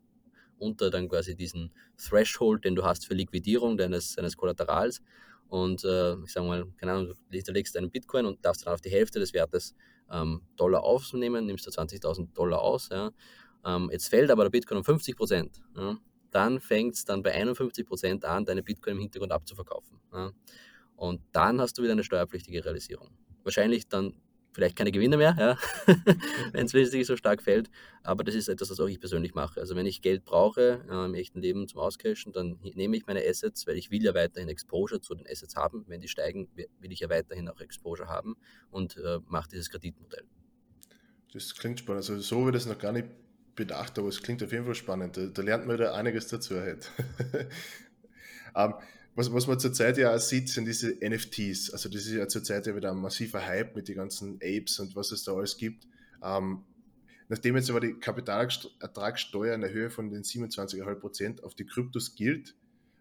unter 0.62 0.90
dann 0.90 1.08
quasi 1.08 1.34
diesen 1.34 1.72
Threshold, 1.98 2.64
den 2.64 2.74
du 2.74 2.84
hast 2.84 3.06
für 3.06 3.14
Liquidierung 3.14 3.76
deines, 3.76 4.14
deines 4.14 4.36
Kollaterals. 4.36 5.02
Und 5.48 5.84
äh, 5.84 6.14
ich 6.24 6.32
sage 6.32 6.46
mal, 6.46 6.66
keine 6.78 6.92
Ahnung, 6.92 7.14
du 7.30 7.52
legst 7.52 7.76
einen 7.76 7.90
Bitcoin 7.90 8.24
und 8.24 8.44
darfst 8.44 8.64
dann 8.64 8.72
auf 8.72 8.80
die 8.80 8.90
Hälfte 8.90 9.18
des 9.18 9.34
Wertes 9.34 9.74
ähm, 10.10 10.42
Dollar 10.56 10.82
aufnehmen, 10.82 11.46
nimmst 11.46 11.66
du 11.66 11.70
20.000 11.70 12.32
Dollar 12.32 12.62
aus. 12.62 12.88
Ja. 12.90 13.10
Ähm, 13.64 13.90
jetzt 13.92 14.08
fällt 14.08 14.30
aber 14.30 14.44
der 14.44 14.50
Bitcoin 14.50 14.78
um 14.78 14.84
50 14.84 15.16
Prozent. 15.16 15.60
Ja. 15.76 15.98
Dann 16.30 16.60
fängt 16.60 16.94
es 16.94 17.04
dann 17.04 17.22
bei 17.22 17.32
51 17.32 17.86
Prozent 17.86 18.24
an, 18.24 18.44
deine 18.44 18.62
Bitcoin 18.62 18.94
im 18.94 19.00
Hintergrund 19.00 19.32
abzuverkaufen. 19.32 20.00
Ja. 20.12 20.32
Und 20.96 21.20
dann 21.32 21.60
hast 21.60 21.76
du 21.76 21.82
wieder 21.82 21.92
eine 21.92 22.04
steuerpflichtige 22.04 22.64
Realisierung. 22.64 23.10
Wahrscheinlich 23.42 23.88
dann 23.88 24.14
vielleicht 24.52 24.76
keine 24.76 24.92
Gewinne 24.92 25.16
mehr, 25.16 25.34
ja, 25.38 25.58
wenn 26.52 26.66
es 26.66 26.74
wesentlich 26.74 27.06
so 27.06 27.16
stark 27.16 27.42
fällt. 27.42 27.70
Aber 28.02 28.24
das 28.24 28.34
ist 28.34 28.48
etwas, 28.48 28.70
was 28.70 28.80
auch 28.80 28.86
ich 28.86 29.00
persönlich 29.00 29.34
mache. 29.34 29.60
Also 29.60 29.76
wenn 29.76 29.86
ich 29.86 30.02
Geld 30.02 30.24
brauche 30.24 30.84
äh, 30.88 31.04
im 31.06 31.14
echten 31.14 31.40
Leben 31.40 31.68
zum 31.68 31.80
Auscashen, 31.80 32.32
dann 32.32 32.58
nehme 32.74 32.96
ich 32.96 33.06
meine 33.06 33.20
Assets, 33.26 33.66
weil 33.66 33.76
ich 33.76 33.90
will 33.90 34.02
ja 34.02 34.14
weiterhin 34.14 34.48
Exposure 34.48 35.00
zu 35.00 35.14
den 35.14 35.26
Assets 35.26 35.56
haben. 35.56 35.84
Wenn 35.88 36.00
die 36.00 36.08
steigen, 36.08 36.48
will 36.54 36.92
ich 36.92 37.00
ja 37.00 37.08
weiterhin 37.08 37.48
auch 37.48 37.60
Exposure 37.60 38.08
haben 38.08 38.36
und 38.70 38.96
äh, 38.96 39.18
mache 39.26 39.48
dieses 39.48 39.70
Kreditmodell. 39.70 40.24
Das 41.32 41.54
klingt 41.54 41.78
spannend. 41.78 42.08
Also 42.08 42.18
so 42.20 42.44
wird 42.44 42.56
es 42.56 42.66
noch 42.66 42.78
gar 42.78 42.92
nicht 42.92 43.08
bedacht, 43.54 43.98
aber 43.98 44.08
es 44.08 44.22
klingt 44.22 44.42
auf 44.42 44.52
jeden 44.52 44.64
Fall 44.64 44.74
spannend. 44.74 45.16
Da, 45.16 45.26
da 45.26 45.42
lernt 45.42 45.66
man 45.66 45.78
da 45.78 45.94
einiges 45.94 46.28
dazu 46.28 46.60
halt. 46.60 46.90
um, 48.54 48.74
was, 49.14 49.32
was 49.32 49.46
man 49.46 49.58
zurzeit 49.58 49.98
ja 49.98 50.14
auch 50.14 50.20
sieht, 50.20 50.48
sind 50.48 50.64
diese 50.64 50.96
NFTs. 51.02 51.70
Also 51.70 51.88
das 51.88 52.06
ist 52.06 52.12
ja 52.12 52.26
zurzeit 52.28 52.66
ja 52.66 52.74
wieder 52.74 52.90
ein 52.90 52.98
massiver 52.98 53.44
Hype 53.46 53.76
mit 53.76 53.88
den 53.88 53.96
ganzen 53.96 54.36
Apes 54.36 54.80
und 54.80 54.96
was 54.96 55.12
es 55.12 55.24
da 55.24 55.32
alles 55.32 55.56
gibt. 55.56 55.86
Ähm, 56.22 56.64
nachdem 57.28 57.56
jetzt 57.56 57.68
aber 57.68 57.80
die 57.80 57.94
Kapitalertragssteuer 57.94 59.54
in 59.54 59.60
der 59.60 59.72
Höhe 59.72 59.90
von 59.90 60.10
den 60.10 60.22
27,5 60.22 60.94
Prozent 60.94 61.44
auf 61.44 61.54
die 61.54 61.66
Kryptos 61.66 62.14
gilt, 62.14 62.54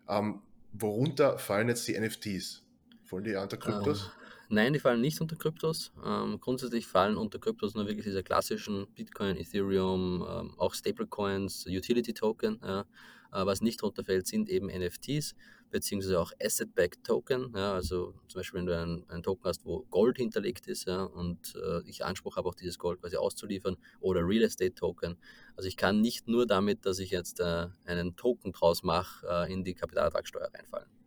ähm, 0.09 0.41
worunter 0.73 1.37
fallen 1.37 1.69
jetzt 1.69 1.87
die 1.87 1.97
NFTs? 1.97 2.63
Fallen 3.05 3.23
die 3.23 3.35
unter 3.35 3.57
Kryptos? 3.57 4.11
Nein, 4.53 4.73
die 4.73 4.79
fallen 4.79 4.99
nicht 4.99 5.21
unter 5.21 5.37
Kryptos. 5.37 5.93
Ähm, 6.05 6.37
grundsätzlich 6.41 6.85
fallen 6.85 7.15
unter 7.15 7.39
Kryptos 7.39 7.73
nur 7.73 7.87
wirklich 7.87 8.03
diese 8.03 8.21
klassischen 8.21 8.85
Bitcoin, 8.95 9.37
Ethereum, 9.37 10.27
ähm, 10.29 10.53
auch 10.57 10.73
Stablecoins, 10.73 11.65
Utility 11.67 12.13
Token. 12.13 12.61
Äh, 12.61 12.83
was 13.31 13.61
nicht 13.61 13.81
runterfällt, 13.81 14.27
sind 14.27 14.49
eben 14.49 14.67
NFTs 14.67 15.35
beziehungsweise 15.69 16.19
auch 16.19 16.33
Asset-Backed 16.43 17.05
Token. 17.05 17.53
Ja, 17.55 17.75
also 17.75 18.13
zum 18.27 18.39
Beispiel, 18.39 18.59
wenn 18.59 18.65
du 18.65 18.77
einen, 18.77 19.09
einen, 19.09 19.23
Token 19.23 19.45
hast, 19.45 19.63
wo 19.63 19.85
Gold 19.89 20.17
hinterlegt 20.17 20.67
ist 20.67 20.85
ja, 20.85 21.03
und 21.03 21.55
äh, 21.55 21.81
ich 21.89 22.03
Anspruch 22.03 22.35
habe, 22.35 22.49
auch 22.49 22.55
dieses 22.55 22.77
Gold 22.77 22.99
quasi 22.99 23.15
auszuliefern 23.15 23.77
oder 24.01 24.27
Real 24.27 24.43
Estate 24.43 24.73
Token. 24.73 25.15
Also 25.55 25.69
ich 25.69 25.77
kann 25.77 26.01
nicht 26.01 26.27
nur 26.27 26.45
damit, 26.45 26.85
dass 26.85 26.99
ich 26.99 27.11
jetzt 27.11 27.39
äh, 27.39 27.67
einen 27.85 28.17
Token 28.17 28.51
draus 28.51 28.83
mache, 28.83 29.25
äh, 29.25 29.53
in 29.53 29.63
die 29.63 29.75
Kapitalertragssteuer 29.75 30.49
reinfallen. 30.53 31.00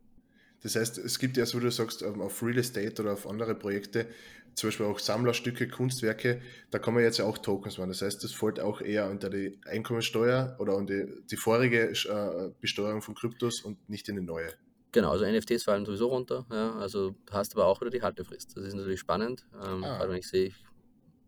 Das 0.64 0.76
heißt, 0.76 0.96
es 0.98 1.18
gibt 1.18 1.36
ja, 1.36 1.44
so 1.44 1.58
wie 1.58 1.62
du 1.62 1.70
sagst, 1.70 2.02
ähm, 2.02 2.22
auf 2.22 2.42
Real 2.42 2.56
Estate 2.58 3.00
oder 3.00 3.12
auf 3.12 3.28
andere 3.28 3.54
Projekte, 3.54 4.06
zum 4.54 4.68
Beispiel 4.68 4.86
auch 4.86 4.98
Sammlerstücke, 4.98 5.68
Kunstwerke, 5.68 6.40
da 6.70 6.78
kann 6.78 6.94
man 6.94 7.02
jetzt 7.02 7.18
ja 7.18 7.26
auch 7.26 7.36
Tokens 7.38 7.76
machen. 7.76 7.90
Das 7.90 8.00
heißt, 8.02 8.24
das 8.24 8.32
fällt 8.32 8.60
auch 8.60 8.80
eher 8.80 9.10
unter 9.10 9.28
die 9.28 9.60
Einkommensteuer 9.66 10.56
oder 10.58 10.74
unter 10.74 10.94
die, 10.94 11.22
die 11.30 11.36
vorige 11.36 11.90
äh, 11.90 12.50
Besteuerung 12.60 13.02
von 13.02 13.14
Kryptos 13.14 13.60
und 13.60 13.88
nicht 13.90 14.08
in 14.08 14.16
die 14.16 14.22
neue. 14.22 14.54
Genau, 14.92 15.10
also 15.10 15.26
NFTs 15.26 15.64
fallen 15.64 15.84
sowieso 15.84 16.06
runter. 16.06 16.46
Ja, 16.50 16.76
also 16.76 17.10
du 17.10 17.32
hast 17.32 17.54
aber 17.54 17.66
auch 17.66 17.80
wieder 17.80 17.90
die 17.90 18.00
Haltefrist. 18.00 18.56
Das 18.56 18.64
ist 18.64 18.74
natürlich 18.74 19.00
spannend. 19.00 19.44
Ähm, 19.54 19.84
ah. 19.84 19.98
Gerade 19.98 20.10
wenn 20.12 20.18
ich 20.18 20.28
sehe, 20.28 20.46
ich 20.46 20.64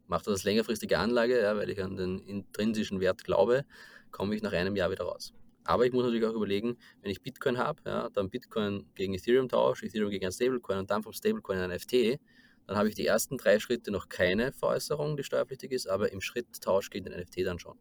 mache 0.06 0.24
das 0.24 0.34
als 0.34 0.44
längerfristige 0.44 0.98
Anlage, 0.98 1.42
ja, 1.42 1.56
weil 1.56 1.68
ich 1.68 1.82
an 1.82 1.96
den 1.96 2.20
intrinsischen 2.20 3.00
Wert 3.00 3.24
glaube, 3.24 3.66
komme 4.12 4.34
ich 4.34 4.40
nach 4.40 4.52
einem 4.52 4.76
Jahr 4.76 4.90
wieder 4.90 5.04
raus. 5.04 5.34
Aber 5.66 5.84
ich 5.84 5.92
muss 5.92 6.04
natürlich 6.04 6.24
auch 6.26 6.34
überlegen, 6.34 6.76
wenn 7.02 7.10
ich 7.10 7.22
Bitcoin 7.22 7.58
habe, 7.58 7.80
ja, 7.84 8.08
dann 8.10 8.30
Bitcoin 8.30 8.86
gegen 8.94 9.14
Ethereum 9.14 9.48
tausche, 9.48 9.86
Ethereum 9.86 10.10
gegen 10.10 10.24
ein 10.24 10.32
Stablecoin 10.32 10.78
und 10.78 10.90
dann 10.90 11.02
vom 11.02 11.12
Stablecoin 11.12 11.58
ein 11.58 11.70
NFT, 11.70 12.18
dann 12.66 12.76
habe 12.76 12.88
ich 12.88 12.94
die 12.94 13.06
ersten 13.06 13.36
drei 13.36 13.58
Schritte 13.58 13.90
noch 13.90 14.08
keine 14.08 14.52
Veräußerung, 14.52 15.16
die 15.16 15.22
steuerpflichtig 15.22 15.72
ist, 15.72 15.86
aber 15.86 16.12
im 16.12 16.20
Schritttausch 16.20 16.90
geht 16.90 17.06
ein 17.06 17.20
NFT 17.20 17.46
dann 17.46 17.58
schon. 17.58 17.78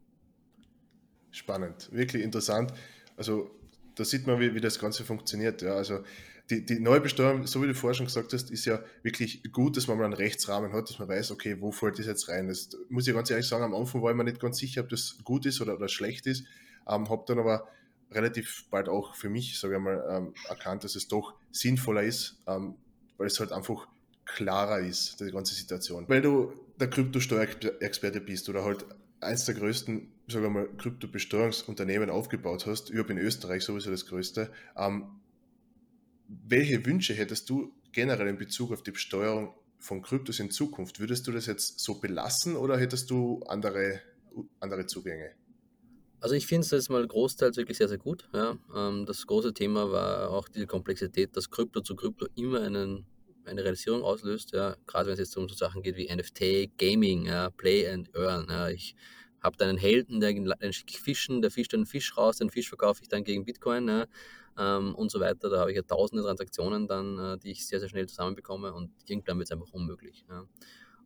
Spannend, 1.32 1.92
wirklich 1.92 2.24
interessant. 2.24 2.74
Also 3.18 3.52
da 3.96 4.06
sieht 4.06 4.28
man, 4.28 4.40
wie, 4.40 4.54
wie 4.54 4.62
das 4.62 4.80
Ganze 4.80 5.04
funktioniert. 5.04 5.62
Ja. 5.62 5.76
Also 5.76 6.04
die, 6.50 6.66
die 6.66 6.80
neue 6.80 7.02
Besteuerung, 7.02 7.48
so 7.48 7.62
wie 7.64 7.68
du 7.68 7.74
vorher 7.74 7.96
schon 7.96 8.06
gesagt 8.06 8.32
hast, 8.34 8.52
ist 8.52 8.66
ja 8.66 8.84
wirklich 9.02 9.42
gut, 9.52 9.78
dass 9.78 9.88
man 9.88 9.98
mal 9.98 10.06
einen 10.06 10.14
Rechtsrahmen 10.14 10.74
hat, 10.74 10.90
dass 10.90 11.00
man 11.00 11.08
weiß, 11.08 11.32
okay, 11.32 11.58
wo 11.60 11.72
fällt 11.72 11.98
das 11.98 12.06
jetzt 12.06 12.30
rein? 12.30 12.48
Das 12.48 12.70
muss 12.90 13.08
ich 13.08 13.14
ganz 13.14 13.30
ehrlich 13.32 13.48
sagen, 13.48 13.64
am 13.64 13.74
Anfang 13.74 14.02
war 14.04 14.12
ich 14.12 14.18
mir 14.18 14.24
nicht 14.24 14.40
ganz 14.40 14.60
sicher, 14.60 14.82
ob 14.82 14.90
das 14.90 15.18
gut 15.24 15.46
ist 15.46 15.60
oder, 15.62 15.76
oder 15.76 15.88
schlecht 15.88 16.28
ist. 16.28 16.46
Ähm, 16.88 17.10
habe 17.10 17.24
dann 17.28 17.40
aber 17.40 17.68
relativ 18.12 18.66
bald 18.70 18.90
auch 18.90 19.16
für 19.16 19.30
mich, 19.30 19.60
sage 19.60 19.76
ich 19.76 19.82
mal, 19.82 20.04
ähm, 20.10 20.34
erkannt, 20.48 20.84
dass 20.84 20.96
es 20.96 21.08
doch 21.08 21.34
sinnvoller 21.52 22.04
ist, 22.04 22.38
ähm, 22.48 22.76
weil 23.18 23.28
es 23.28 23.40
halt 23.40 23.52
einfach 23.52 23.88
klarer 24.26 24.80
ist, 24.80 25.20
die 25.20 25.32
ganze 25.32 25.56
Situation. 25.56 26.06
Weil 26.08 26.22
du 26.22 26.54
der 26.80 26.90
Kryptosteuerexperte 26.90 28.22
bist 28.22 28.50
oder 28.50 28.64
halt 28.64 28.86
eins 29.22 29.46
der 29.46 29.56
größten, 29.56 30.12
sagen 30.28 30.44
wir 30.44 30.50
mal, 30.50 30.70
Kryptobesteuerungsunternehmen 30.78 32.10
aufgebaut 32.10 32.66
hast, 32.66 32.90
überhaupt 32.90 33.12
in 33.12 33.18
Österreich 33.18 33.64
sowieso 33.64 33.92
das 33.92 34.06
größte. 34.06 34.52
Ähm, 34.76 35.08
welche 36.28 36.86
Wünsche 36.86 37.14
hättest 37.14 37.50
du 37.50 37.72
generell 37.92 38.28
in 38.28 38.38
Bezug 38.38 38.72
auf 38.72 38.84
die 38.84 38.92
Besteuerung 38.92 39.54
von 39.80 40.02
Kryptos 40.02 40.40
in 40.40 40.50
Zukunft? 40.52 41.00
Würdest 41.00 41.28
du 41.28 41.32
das 41.32 41.46
jetzt 41.46 41.80
so 41.80 42.00
belassen 42.00 42.56
oder 42.56 42.78
hättest 42.80 43.10
du 43.10 43.44
andere, 43.48 44.02
andere 44.60 44.88
Zugänge? 44.88 45.32
Also 46.26 46.34
ich 46.34 46.48
finde 46.48 46.66
es 46.66 46.72
jetzt 46.72 46.90
mal 46.90 47.06
großteils 47.06 47.56
wirklich 47.56 47.78
sehr, 47.78 47.88
sehr 47.88 48.00
gut. 48.00 48.28
Ja. 48.34 48.58
Ähm, 48.76 49.06
das 49.06 49.28
große 49.28 49.54
Thema 49.54 49.92
war 49.92 50.32
auch 50.32 50.50
diese 50.50 50.66
Komplexität, 50.66 51.38
dass 51.38 51.52
Krypto 51.52 51.82
zu 51.82 51.96
Krypto 51.96 52.26
immer 52.34 52.62
einen, 52.62 53.06
eine 53.46 53.64
Realisierung 53.64 54.02
auslöst. 54.02 54.52
Ja. 54.52 54.76
Gerade 54.88 55.06
wenn 55.06 55.14
es 55.14 55.20
jetzt 55.20 55.38
um 55.38 55.48
so 55.48 55.54
Sachen 55.54 55.84
geht 55.84 55.98
wie 55.98 56.12
NFT, 56.12 56.76
Gaming, 56.80 57.28
ja, 57.28 57.52
Play 57.52 57.88
and 57.88 58.10
Earn. 58.16 58.48
Ja. 58.50 58.70
Ich 58.70 58.96
habe 59.40 59.56
da 59.58 59.70
einen 59.70 59.78
Helden, 59.78 60.20
der 60.20 60.34
den 60.34 60.74
fischen, 60.74 61.44
der 61.44 61.52
fischt 61.52 61.76
einen 61.76 61.86
Fisch 61.86 62.18
raus, 62.18 62.38
den 62.38 62.50
Fisch 62.50 62.70
verkaufe 62.70 63.04
ich 63.04 63.08
dann 63.08 63.24
gegen 63.24 63.46
Bitcoin 63.46 63.88
ja, 63.88 64.08
ähm, 64.58 64.96
und 64.96 65.12
so 65.12 65.20
weiter. 65.20 65.52
Da 65.52 65.60
habe 65.60 65.70
ich 65.70 65.76
ja 65.76 65.84
tausende 65.84 66.24
Transaktionen 66.24 66.88
dann, 66.88 67.20
äh, 67.20 67.38
die 67.38 67.52
ich 67.52 67.68
sehr, 67.68 67.80
sehr 67.80 67.90
schnell 67.90 68.08
zusammenbekomme 68.08 68.74
und 68.74 68.90
irgendwann 69.08 69.38
wird 69.38 69.50
es 69.50 69.52
einfach 69.52 69.72
unmöglich. 69.72 70.26
Ja. 70.28 70.48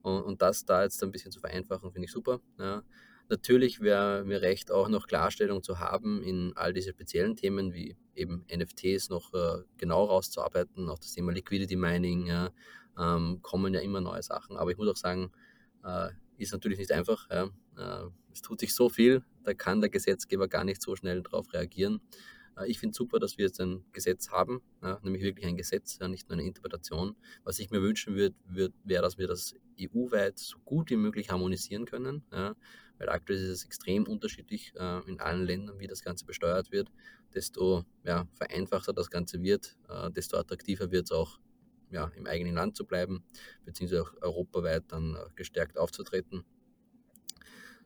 Und, 0.02 0.22
und, 0.22 0.42
das 0.42 0.64
da 0.64 0.84
jetzt 0.84 1.04
ein 1.04 1.12
bisschen 1.12 1.34
zu 1.34 1.42
vereinfachen, 1.42 1.92
finde 1.92 2.06
ich 2.06 2.12
super. 2.14 2.40
Ja. 2.58 2.84
Natürlich 3.30 3.80
wäre 3.80 4.24
mir 4.26 4.42
recht, 4.42 4.72
auch 4.72 4.90
noch 4.90 5.08
Klarstellung 5.08 5.62
zu 5.62 5.80
haben 5.80 6.24
in 6.24 6.54
all 6.56 6.74
diese 6.74 6.90
speziellen 6.90 7.36
Themen, 7.36 7.74
wie 7.74 7.96
eben 8.16 8.44
NFTs 8.52 9.10
noch 9.10 9.34
äh, 9.36 9.64
genau 9.78 10.06
rauszuarbeiten, 10.06 10.90
auch 10.90 10.98
das 10.98 11.14
Thema 11.14 11.32
Liquidity 11.32 11.76
Mining, 11.76 12.26
ja, 12.26 12.50
ähm, 12.98 13.40
kommen 13.44 13.74
ja 13.74 13.82
immer 13.82 14.02
neue 14.02 14.24
Sachen. 14.24 14.58
Aber 14.58 14.72
ich 14.72 14.78
muss 14.78 14.90
auch 14.90 14.98
sagen, 14.98 15.32
äh, 15.84 16.10
ist 16.38 16.54
natürlich 16.54 16.80
nicht 16.80 16.92
einfach. 16.92 17.30
Ja. 17.30 17.50
Äh, 17.78 18.10
es 18.32 18.42
tut 18.42 18.60
sich 18.60 18.74
so 18.74 18.90
viel, 18.90 19.24
da 19.44 19.54
kann 19.54 19.82
der 19.82 19.90
Gesetzgeber 19.90 20.48
gar 20.48 20.64
nicht 20.64 20.82
so 20.82 20.96
schnell 20.96 21.22
darauf 21.22 21.54
reagieren. 21.54 22.02
Äh, 22.58 22.68
ich 22.68 22.80
finde 22.80 22.96
super, 22.96 23.20
dass 23.20 23.38
wir 23.38 23.46
jetzt 23.46 23.60
ein 23.62 23.84
Gesetz 23.92 24.30
haben, 24.30 24.62
ja, 24.82 25.00
nämlich 25.04 25.24
wirklich 25.24 25.46
ein 25.46 25.58
Gesetz, 25.58 25.98
ja, 26.00 26.08
nicht 26.08 26.30
nur 26.30 26.38
eine 26.38 26.48
Interpretation. 26.48 27.16
Was 27.44 27.60
ich 27.60 27.70
mir 27.70 27.82
wünschen 27.82 28.16
würde, 28.16 28.36
würd, 28.46 28.74
wäre, 28.84 29.04
dass 29.04 29.18
wir 29.18 29.28
das 29.28 29.54
EU-weit 29.80 30.40
so 30.40 30.58
gut 30.66 30.90
wie 30.90 30.98
möglich 30.98 31.30
harmonisieren 31.30 31.86
können, 31.86 32.24
ja, 32.32 32.56
weil 33.00 33.10
aktuell 33.10 33.40
ist 33.40 33.50
es 33.50 33.66
extrem 33.66 34.06
unterschiedlich 34.06 34.74
äh, 34.76 35.00
in 35.10 35.20
allen 35.20 35.46
Ländern, 35.46 35.80
wie 35.80 35.88
das 35.88 36.04
Ganze 36.04 36.26
besteuert 36.26 36.72
wird. 36.72 36.92
Desto 37.34 37.86
ja, 38.04 38.28
vereinfachter 38.34 38.94
das 38.94 39.10
Ganze 39.10 39.42
wird, 39.42 39.78
äh, 39.88 40.12
desto 40.12 40.38
attraktiver 40.38 40.92
wird 40.92 41.06
es 41.06 41.12
auch 41.12 41.40
ja, 41.92 42.12
im 42.16 42.28
eigenen 42.28 42.56
Land 42.56 42.76
zu 42.76 42.86
bleiben, 42.86 43.24
beziehungsweise 43.66 44.04
auch 44.04 44.14
europaweit 44.22 44.84
dann 44.90 45.16
äh, 45.16 45.30
gestärkt 45.36 45.78
aufzutreten. 45.78 46.44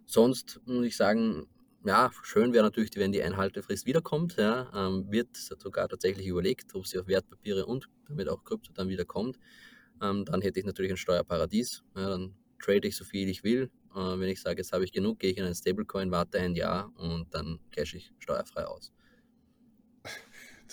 Sonst 0.06 0.60
muss 0.66 0.86
ich 0.86 0.98
sagen, 0.98 1.48
ja, 1.86 2.12
schön 2.24 2.54
wäre 2.54 2.64
natürlich, 2.64 2.92
wenn 2.96 3.12
die 3.12 3.22
Einhaltefrist 3.22 3.86
wiederkommt. 3.86 4.38
Ja, 4.38 4.70
ähm, 4.74 5.12
wird 5.12 5.36
sogar 5.36 5.90
tatsächlich 5.90 6.28
überlegt, 6.28 6.74
ob 6.76 6.88
sie 6.88 6.98
auf 6.98 7.08
Wertpapiere 7.08 7.66
und 7.66 7.90
damit 8.08 8.30
auch 8.30 8.44
Krypto 8.44 8.72
dann 8.74 8.90
wiederkommt. 8.90 9.38
Ähm, 10.02 10.26
dann 10.26 10.42
hätte 10.42 10.60
ich 10.60 10.66
natürlich 10.66 10.92
ein 10.92 10.98
Steuerparadies. 10.98 11.84
Ja, 11.96 12.10
dann 12.10 12.36
trade 12.60 12.88
ich 12.88 12.96
so 12.96 13.04
viel 13.04 13.28
ich 13.30 13.44
will. 13.44 13.70
Äh, 13.96 14.20
wenn 14.20 14.30
ich 14.30 14.42
sage, 14.42 14.58
jetzt 14.58 14.74
habe 14.74 14.84
ich 14.84 14.92
genug, 14.92 15.20
gehe 15.20 15.32
ich 15.32 15.38
in 15.38 15.46
einen 15.46 15.56
Stablecoin, 15.56 16.12
warte 16.12 16.40
ein 16.40 16.56
Jahr 16.56 16.92
und 16.98 17.34
dann 17.34 17.60
cash 17.72 17.96
ich 17.96 18.12
steuerfrei 18.20 18.66
aus. 18.66 18.92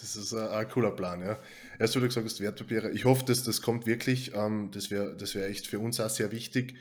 Das 0.00 0.16
ist 0.16 0.32
ein, 0.32 0.48
ein 0.48 0.68
cooler 0.68 0.92
Plan, 0.92 1.20
ja. 1.20 1.38
Erst 1.78 1.94
du 1.94 2.00
gesagt 2.00 2.24
hast, 2.24 2.40
Wertpapiere. 2.40 2.90
Ich 2.92 3.04
hoffe, 3.04 3.24
dass 3.24 3.42
das 3.42 3.60
kommt 3.60 3.86
wirklich. 3.86 4.32
Ähm, 4.34 4.70
das 4.72 4.90
wäre 4.90 5.16
das 5.16 5.34
wär 5.34 5.46
echt 5.46 5.66
für 5.66 5.78
uns 5.78 6.00
auch 6.00 6.08
sehr 6.08 6.32
wichtig. 6.32 6.74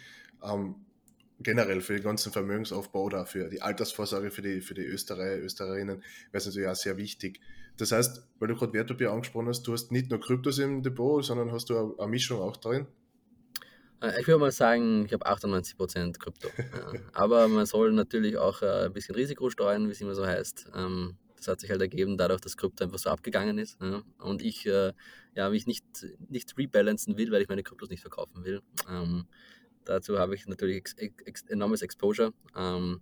Ähm, 0.44 0.76
generell 1.40 1.82
für 1.82 1.94
den 1.94 2.04
ganzen 2.04 2.32
Vermögensaufbau 2.32 3.04
oder 3.04 3.26
für 3.26 3.50
die 3.50 3.62
Altersvorsorge 3.62 4.32
für 4.32 4.42
die, 4.42 4.62
für 4.62 4.74
die 4.74 4.86
Österreicher, 4.86 5.42
Österreicherinnen 5.42 5.98
wäre 5.98 6.38
es 6.38 6.46
natürlich 6.46 6.68
auch 6.68 6.76
sehr 6.76 6.98
wichtig. 6.98 7.40
Das 7.78 7.92
heißt, 7.94 8.22
weil 8.40 8.50
du 8.50 8.56
gerade 8.56 8.74
Wertpapier 8.74 9.12
angesprochen 9.12 9.48
hast, 9.48 9.64
du 9.64 9.74
hast 9.74 9.92
nicht 9.92 10.10
nur 10.10 10.20
Kryptos 10.20 10.60
im 10.60 10.84
Depot, 10.84 11.24
sondern 11.24 11.52
hast 11.52 11.70
du 11.70 11.98
eine 11.98 12.08
Mischung 12.10 12.42
auch 12.42 12.58
drin? 12.58 12.88
Äh, 14.02 14.22
ich 14.22 14.28
würde 14.28 14.40
mal 14.40 14.52
sagen, 14.52 15.06
ich 15.06 15.14
habe 15.14 15.26
98% 15.28 16.18
Krypto. 16.20 16.50
Aber 17.14 17.48
man 17.48 17.66
soll 17.66 17.92
natürlich 17.92 18.38
auch 18.38 18.62
äh, 18.62 18.86
ein 18.86 18.94
bisschen 18.94 19.16
Risiko 19.16 19.50
steuern, 19.50 19.88
wie 19.88 19.92
es 19.92 20.02
immer 20.02 20.16
so 20.16 20.26
heißt. 20.26 20.72
Ähm, 20.76 21.18
das 21.38 21.48
hat 21.48 21.62
sich 21.62 21.70
halt 21.70 21.82
ergeben, 21.82 22.18
dadurch, 22.18 22.42
dass 22.42 22.58
Krypto 22.58 22.84
einfach 22.84 23.00
so 23.00 23.10
abgegangen 23.10 23.58
ist. 23.58 23.78
Und 24.18 24.42
ich 24.42 24.66
äh, 24.66 24.92
ja, 25.36 25.50
mich 25.50 25.68
nicht, 25.68 25.86
nicht 26.28 26.58
rebalancen 26.58 27.18
will, 27.18 27.32
weil 27.32 27.42
ich 27.42 27.48
meine 27.48 27.64
Kryptos 27.64 27.90
nicht 27.90 28.02
verkaufen 28.02 28.44
will. 28.44 28.62
Ähm, 28.90 29.26
Dazu 29.90 30.20
habe 30.20 30.36
ich 30.36 30.46
natürlich 30.46 30.78
ex 30.78 30.94
ex 31.26 31.42
enormes 31.48 31.82
Exposure, 31.82 32.32
ähm, 32.56 33.02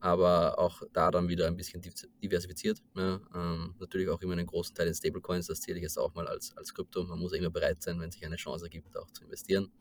aber 0.00 0.58
auch 0.58 0.82
da 0.92 1.10
dann 1.10 1.28
wieder 1.28 1.46
ein 1.46 1.56
bisschen 1.56 1.80
diversifiziert. 2.22 2.82
Ja, 2.94 3.20
ähm, 3.34 3.74
natürlich 3.78 4.10
auch 4.10 4.20
immer 4.20 4.34
einen 4.34 4.46
großen 4.46 4.74
Teil 4.74 4.88
in 4.88 4.94
Stablecoins, 4.94 5.46
das 5.46 5.62
zähle 5.62 5.78
ich 5.78 5.84
jetzt 5.84 5.98
auch 5.98 6.12
mal 6.14 6.28
als, 6.28 6.54
als 6.54 6.74
Krypto. 6.74 7.04
Man 7.04 7.18
muss 7.18 7.32
immer 7.32 7.48
bereit 7.48 7.82
sein, 7.82 7.98
wenn 8.00 8.10
sich 8.10 8.22
eine 8.26 8.36
Chance 8.36 8.66
ergibt, 8.66 8.94
auch 8.98 9.10
zu 9.12 9.24
investieren. 9.24 9.72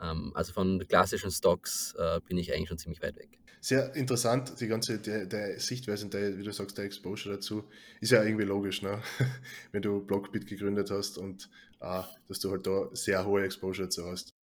Ähm, 0.00 0.32
also 0.34 0.52
von 0.52 0.86
klassischen 0.86 1.30
Stocks 1.30 1.94
äh, 1.98 2.20
bin 2.26 2.38
ich 2.38 2.52
eigentlich 2.52 2.68
schon 2.68 2.78
ziemlich 2.78 3.02
weit 3.02 3.16
weg. 3.16 3.38
Sehr 3.60 3.94
interessant, 3.94 4.60
die 4.60 4.66
ganze 4.66 4.98
der, 4.98 5.26
der 5.26 5.60
Sichtweise 5.60 6.06
und 6.06 6.14
der, 6.14 6.36
wie 6.36 6.42
du 6.42 6.52
sagst, 6.52 6.76
der 6.78 6.84
Exposure 6.84 7.36
dazu 7.36 7.64
ist 8.00 8.10
ja 8.10 8.22
irgendwie 8.22 8.44
logisch, 8.44 8.82
ne? 8.82 9.00
wenn 9.72 9.82
du 9.82 10.04
Blockbit 10.04 10.46
gegründet 10.46 10.90
hast 10.90 11.16
und 11.16 11.48
äh, 11.80 12.02
dass 12.26 12.40
du 12.40 12.50
halt 12.50 12.66
da 12.66 12.88
sehr 12.92 13.24
hohe 13.24 13.44
Exposure 13.44 13.86
dazu 13.86 14.04
hast. 14.06 14.34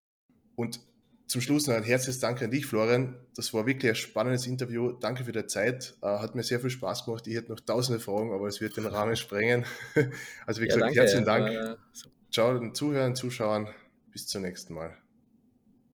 Und 0.55 0.79
zum 1.29 1.41
Schluss 1.41 1.67
noch 1.67 1.75
ein 1.75 1.83
herzliches 1.83 2.19
Dank 2.19 2.41
an 2.41 2.49
dich, 2.49 2.65
Florian. 2.65 3.15
Das 3.35 3.53
war 3.53 3.67
wirklich 3.67 3.91
ein 3.91 3.95
spannendes 3.95 4.47
Interview. 4.47 4.93
Danke 4.93 5.23
für 5.23 5.31
die 5.31 5.45
Zeit. 5.45 5.95
Äh, 6.01 6.07
hat 6.07 6.33
mir 6.33 6.43
sehr 6.43 6.59
viel 6.59 6.71
Spaß 6.71 7.05
gemacht. 7.05 7.27
Ich 7.27 7.35
hätte 7.35 7.51
noch 7.51 7.59
tausende 7.59 7.99
Fragen, 7.99 8.33
aber 8.33 8.47
es 8.47 8.61
wird 8.61 8.77
den 8.77 8.87
Rahmen 8.87 9.15
sprengen. 9.15 9.65
Also 10.45 10.61
wie 10.61 10.65
gesagt, 10.65 10.81
ja, 10.81 10.87
danke, 10.87 11.01
herzlichen 11.01 11.25
Dank. 11.25 11.77
Ciao 12.31 12.57
den 12.57 12.73
Zuhörern, 12.73 13.15
Zuschauern. 13.15 13.67
Bis 14.11 14.27
zum 14.27 14.41
nächsten 14.41 14.73
Mal. 14.73 14.97